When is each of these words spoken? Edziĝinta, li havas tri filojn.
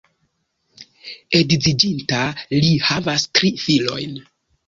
Edziĝinta, 1.39 2.21
li 2.55 2.71
havas 2.87 3.29
tri 3.39 3.53
filojn. 3.67 4.19